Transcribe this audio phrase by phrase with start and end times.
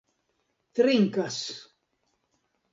[0.73, 1.37] trinkas